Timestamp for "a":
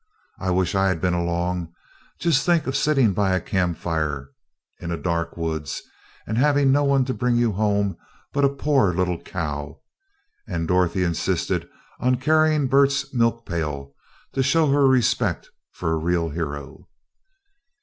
3.35-3.39, 4.91-4.97, 8.43-8.49, 15.91-15.97